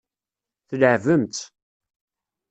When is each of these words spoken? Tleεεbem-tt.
Tleεεbem-tt. 0.67 1.43